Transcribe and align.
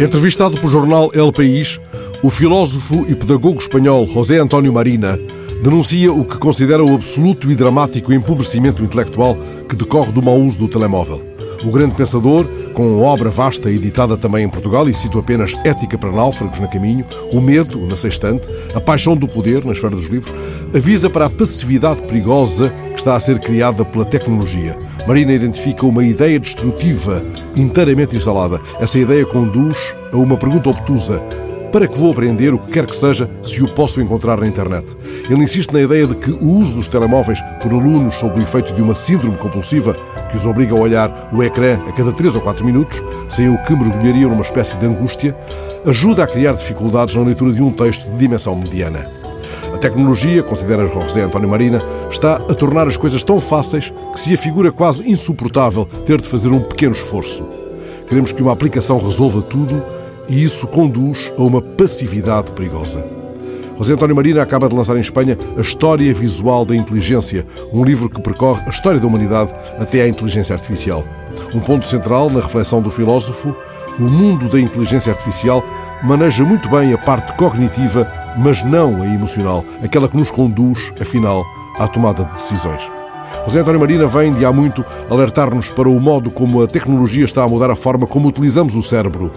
Entrevistado 0.00 0.56
pelo 0.56 0.70
jornal 0.70 1.10
El 1.12 1.32
País, 1.32 1.80
o 2.22 2.30
filósofo 2.30 3.04
e 3.08 3.16
pedagogo 3.16 3.58
espanhol 3.58 4.06
José 4.06 4.38
António 4.38 4.72
Marina 4.72 5.18
denuncia 5.60 6.12
o 6.12 6.24
que 6.24 6.38
considera 6.38 6.84
o 6.84 6.94
absoluto 6.94 7.50
e 7.50 7.56
dramático 7.56 8.12
empobrecimento 8.12 8.84
intelectual 8.84 9.36
que 9.68 9.74
decorre 9.74 10.12
do 10.12 10.22
mau 10.22 10.40
uso 10.40 10.60
do 10.60 10.68
telemóvel. 10.68 11.20
O 11.64 11.70
grande 11.70 11.94
pensador, 11.94 12.46
com 12.72 13.00
obra 13.02 13.30
vasta 13.30 13.70
editada 13.70 14.16
também 14.16 14.44
em 14.44 14.48
Portugal, 14.48 14.88
e 14.88 14.94
cito 14.94 15.18
apenas 15.18 15.54
Ética 15.64 15.98
para 15.98 16.12
Náufragos 16.12 16.60
na 16.60 16.68
Caminho, 16.68 17.04
O 17.32 17.40
Medo, 17.40 17.80
na 17.86 17.96
Sextante, 17.96 18.48
A 18.74 18.80
Paixão 18.80 19.16
do 19.16 19.26
Poder, 19.26 19.64
na 19.64 19.72
Esfera 19.72 19.96
dos 19.96 20.06
Livros, 20.06 20.32
avisa 20.74 21.10
para 21.10 21.26
a 21.26 21.30
passividade 21.30 22.02
perigosa 22.02 22.72
que 22.92 22.98
está 22.98 23.16
a 23.16 23.20
ser 23.20 23.40
criada 23.40 23.84
pela 23.84 24.04
tecnologia. 24.04 24.78
Marina 25.06 25.32
identifica 25.32 25.86
uma 25.86 26.04
ideia 26.04 26.38
destrutiva 26.38 27.24
inteiramente 27.56 28.16
instalada. 28.16 28.60
Essa 28.80 28.98
ideia 28.98 29.24
conduz 29.26 29.94
a 30.12 30.16
uma 30.16 30.36
pergunta 30.36 30.70
obtusa. 30.70 31.22
Para 31.72 31.86
que 31.86 31.98
vou 31.98 32.12
aprender 32.12 32.54
o 32.54 32.58
que 32.58 32.72
quer 32.72 32.86
que 32.86 32.96
seja 32.96 33.28
se 33.42 33.62
o 33.62 33.68
posso 33.68 34.00
encontrar 34.00 34.40
na 34.40 34.46
internet? 34.46 34.96
Ele 35.28 35.42
insiste 35.42 35.70
na 35.70 35.82
ideia 35.82 36.06
de 36.06 36.16
que 36.16 36.30
o 36.30 36.46
uso 36.46 36.74
dos 36.74 36.88
telemóveis 36.88 37.42
por 37.60 37.70
alunos 37.70 38.14
sob 38.16 38.40
o 38.40 38.42
efeito 38.42 38.72
de 38.74 38.80
uma 38.80 38.94
síndrome 38.94 39.36
compulsiva 39.36 39.94
que 40.30 40.36
os 40.36 40.46
obriga 40.46 40.74
a 40.74 40.78
olhar 40.78 41.28
o 41.30 41.42
ecrã 41.42 41.78
a 41.86 41.92
cada 41.92 42.10
3 42.10 42.36
ou 42.36 42.40
4 42.40 42.64
minutos, 42.64 43.02
sem 43.28 43.50
o 43.50 43.62
que 43.64 43.76
mergulhariam 43.76 44.30
numa 44.30 44.40
espécie 44.40 44.78
de 44.78 44.86
angústia, 44.86 45.36
ajuda 45.86 46.24
a 46.24 46.26
criar 46.26 46.52
dificuldades 46.52 47.14
na 47.14 47.22
leitura 47.22 47.52
de 47.52 47.62
um 47.62 47.70
texto 47.70 48.10
de 48.10 48.16
dimensão 48.16 48.56
mediana. 48.56 49.10
A 49.74 49.76
tecnologia, 49.76 50.42
considera 50.42 50.86
José 50.86 51.22
António 51.22 51.50
Marina, 51.50 51.82
está 52.10 52.36
a 52.36 52.54
tornar 52.54 52.88
as 52.88 52.96
coisas 52.96 53.22
tão 53.22 53.42
fáceis 53.42 53.92
que 54.12 54.18
se 54.18 54.32
afigura 54.32 54.72
quase 54.72 55.08
insuportável 55.08 55.84
ter 56.06 56.18
de 56.18 56.26
fazer 56.26 56.48
um 56.48 56.60
pequeno 56.60 56.92
esforço. 56.92 57.46
Queremos 58.08 58.32
que 58.32 58.42
uma 58.42 58.52
aplicação 58.52 58.98
resolva 58.98 59.42
tudo 59.42 59.84
e 60.28 60.42
isso 60.42 60.66
conduz 60.66 61.32
a 61.38 61.42
uma 61.42 61.62
passividade 61.62 62.52
perigosa. 62.52 63.04
José 63.76 63.94
António 63.94 64.16
Marina 64.16 64.42
acaba 64.42 64.68
de 64.68 64.74
lançar 64.74 64.96
em 64.96 65.00
Espanha 65.00 65.38
A 65.56 65.60
História 65.60 66.12
Visual 66.12 66.64
da 66.64 66.74
Inteligência, 66.74 67.46
um 67.72 67.84
livro 67.84 68.10
que 68.10 68.20
percorre 68.20 68.62
a 68.66 68.70
história 68.70 68.98
da 68.98 69.06
humanidade 69.06 69.54
até 69.78 70.02
à 70.02 70.08
inteligência 70.08 70.52
artificial. 70.52 71.04
Um 71.54 71.60
ponto 71.60 71.86
central 71.86 72.28
na 72.28 72.40
reflexão 72.40 72.82
do 72.82 72.90
filósofo, 72.90 73.54
o 73.98 74.02
mundo 74.02 74.48
da 74.48 74.58
inteligência 74.60 75.12
artificial 75.12 75.64
maneja 76.02 76.44
muito 76.44 76.68
bem 76.68 76.92
a 76.92 76.98
parte 76.98 77.34
cognitiva, 77.36 78.10
mas 78.36 78.64
não 78.64 79.00
a 79.00 79.06
emocional, 79.06 79.64
aquela 79.82 80.08
que 80.08 80.16
nos 80.16 80.30
conduz, 80.30 80.92
afinal, 81.00 81.44
à 81.78 81.86
tomada 81.86 82.24
de 82.24 82.32
decisões. 82.32 82.90
José 83.46 83.60
António 83.60 83.80
Marina 83.80 84.06
vem 84.06 84.32
de 84.32 84.44
há 84.44 84.52
muito 84.52 84.84
alertar-nos 85.08 85.70
para 85.70 85.88
o 85.88 86.00
modo 86.00 86.30
como 86.30 86.62
a 86.62 86.66
tecnologia 86.66 87.24
está 87.24 87.42
a 87.42 87.48
mudar 87.48 87.70
a 87.70 87.76
forma 87.76 88.06
como 88.06 88.28
utilizamos 88.28 88.74
o 88.74 88.82
cérebro. 88.82 89.32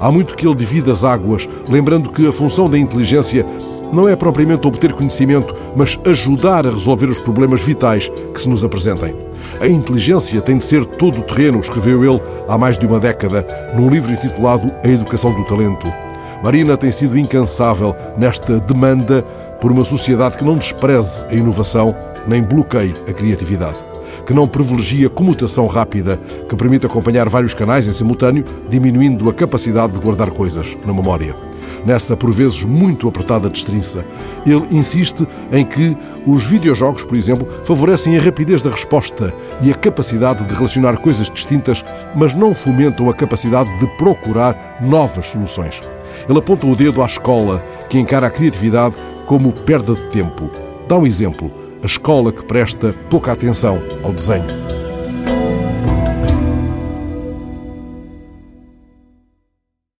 Há 0.00 0.10
muito 0.10 0.36
que 0.36 0.46
ele 0.46 0.54
divide 0.54 0.90
as 0.90 1.04
águas, 1.04 1.48
lembrando 1.68 2.10
que 2.10 2.26
a 2.26 2.32
função 2.32 2.68
da 2.68 2.78
inteligência 2.78 3.46
não 3.92 4.08
é 4.08 4.16
propriamente 4.16 4.66
obter 4.66 4.92
conhecimento, 4.92 5.54
mas 5.76 5.98
ajudar 6.04 6.66
a 6.66 6.70
resolver 6.70 7.06
os 7.06 7.20
problemas 7.20 7.62
vitais 7.62 8.10
que 8.32 8.40
se 8.40 8.48
nos 8.48 8.64
apresentem. 8.64 9.14
A 9.60 9.68
inteligência 9.68 10.40
tem 10.40 10.58
de 10.58 10.64
ser 10.64 10.84
todo 10.84 11.20
o 11.20 11.22
terreno, 11.22 11.60
escreveu 11.60 12.04
ele 12.04 12.20
há 12.48 12.58
mais 12.58 12.78
de 12.78 12.86
uma 12.86 12.98
década, 12.98 13.46
num 13.74 13.88
livro 13.88 14.12
intitulado 14.12 14.72
A 14.84 14.88
Educação 14.88 15.32
do 15.32 15.44
Talento. 15.44 15.86
Marina 16.42 16.76
tem 16.76 16.92
sido 16.92 17.16
incansável 17.16 17.94
nesta 18.18 18.58
demanda 18.60 19.22
por 19.60 19.70
uma 19.72 19.84
sociedade 19.84 20.36
que 20.36 20.44
não 20.44 20.58
despreze 20.58 21.24
a 21.30 21.34
inovação 21.34 21.94
nem 22.26 22.42
bloqueie 22.42 22.94
a 23.08 23.12
criatividade, 23.12 23.78
que 24.26 24.34
não 24.34 24.48
privilegie 24.48 25.06
a 25.06 25.10
comutação 25.10 25.66
rápida 25.66 26.18
que 26.48 26.56
permite 26.56 26.86
acompanhar 26.86 27.28
vários 27.28 27.54
canais 27.54 27.86
em 27.86 27.92
simultâneo, 27.92 28.44
diminuindo 28.68 29.28
a 29.28 29.34
capacidade 29.34 29.92
de 29.92 30.00
guardar 30.00 30.30
coisas 30.30 30.76
na 30.86 30.92
memória. 30.92 31.34
Nessa, 31.84 32.16
por 32.16 32.32
vezes, 32.32 32.64
muito 32.64 33.06
apertada 33.06 33.48
destrinça, 33.48 34.06
ele 34.46 34.66
insiste 34.70 35.26
em 35.52 35.64
que 35.64 35.96
os 36.26 36.46
videojogos, 36.46 37.04
por 37.04 37.16
exemplo, 37.16 37.46
favorecem 37.64 38.16
a 38.16 38.22
rapidez 38.22 38.62
da 38.62 38.70
resposta 38.70 39.34
e 39.60 39.70
a 39.70 39.74
capacidade 39.74 40.44
de 40.44 40.54
relacionar 40.54 40.96
coisas 40.98 41.28
distintas, 41.28 41.84
mas 42.14 42.32
não 42.32 42.54
fomentam 42.54 43.10
a 43.10 43.14
capacidade 43.14 43.68
de 43.78 43.86
procurar 43.98 44.78
novas 44.80 45.30
soluções. 45.30 45.82
Ele 46.26 46.38
aponta 46.38 46.66
o 46.66 46.76
dedo 46.76 47.02
à 47.02 47.06
escola, 47.06 47.62
que 47.88 47.98
encara 47.98 48.28
a 48.28 48.30
criatividade 48.30 48.94
como 49.26 49.52
perda 49.52 49.94
de 49.94 50.06
tempo. 50.06 50.50
Dá 50.88 50.96
um 50.96 51.06
exemplo 51.06 51.63
a 51.84 51.86
escola 51.86 52.32
que 52.32 52.42
presta 52.46 52.94
pouca 53.10 53.32
atenção 53.32 53.78
ao 54.02 54.10
desenho. 54.10 54.83